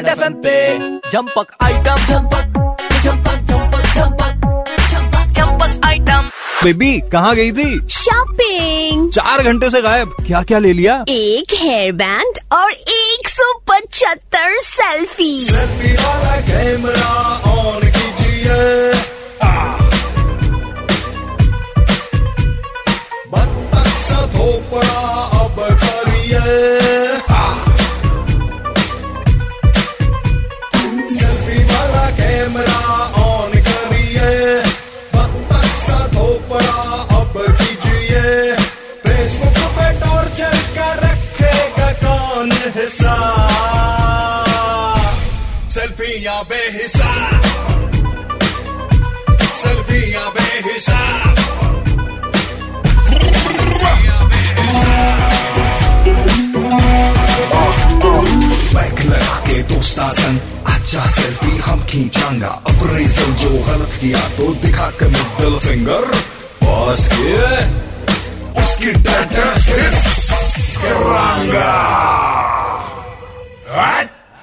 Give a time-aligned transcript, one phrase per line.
[0.00, 0.52] Red F पे
[1.12, 2.44] जंपक item झंपक
[3.02, 4.46] झंपक झंपक झंपक
[4.90, 6.28] झंपक झंपक आइटम
[6.64, 7.88] बेबी कहाँ गई थी?
[7.90, 10.94] शॉपिंग चार घंटे से गायब। क्या क्या ले लिया?
[11.08, 17.12] एक हेयर बैंड और एक सौ पचहत्तर सेल्फी सेल्फी वाला कैमरा
[17.52, 18.58] ऑन कीजिए।
[24.32, 24.99] धोपड़ा
[42.90, 43.98] हिसाब
[45.70, 47.44] सेल्फियाँ बेहिसाब
[49.60, 50.26] सेल्फियाँ
[59.46, 60.38] के दोस्ता संग
[60.74, 66.04] अच्छा सेल्फी हम खींचांगा। अप्रेजल जो गलत किया तो दिखा के मिडल फिंगर
[66.64, 67.38] बॉस के
[68.62, 70.29] उसकी टाटा करांगा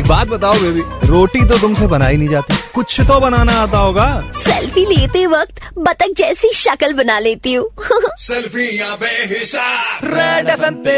[0.00, 4.06] एक बात बताओ बेबी रोटी तो तुमसे बनाई नहीं जाती। कुछ तो बनाना आता होगा।
[4.36, 7.68] सेल्फी लेते वक्त बतख जैसी शक्ल बना लेती हूँ।
[8.18, 10.96] सेल्फियाँ बेहिसाब। रेड एफ़ एम पे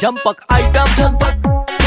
[0.00, 1.34] जंपक आइटम झंपक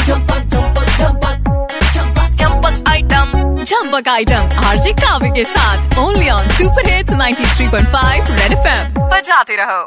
[0.06, 1.50] झंपक झंपक झंपक
[1.94, 3.32] झंपक झंपक आइटम
[3.64, 9.82] झंपक आइटम आरजे काव्य के साथ only on super hits 93.5 red FM बजाते रहो।